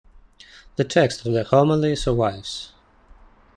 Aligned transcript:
The 0.77 0.83
text 0.83 1.27
of 1.27 1.33
the 1.33 1.43
homily 1.43 1.95
survives. 1.95 2.71